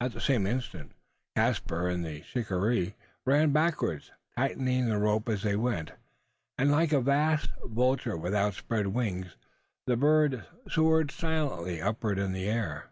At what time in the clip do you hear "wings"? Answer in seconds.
8.88-9.36